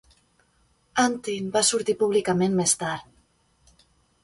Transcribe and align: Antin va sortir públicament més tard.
Antin 1.07 1.51
va 1.57 1.63
sortir 1.69 1.97
públicament 2.01 2.59
més 2.63 2.75
tard. 2.85 3.87